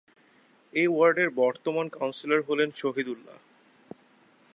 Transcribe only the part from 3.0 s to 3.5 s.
উল্লাহ।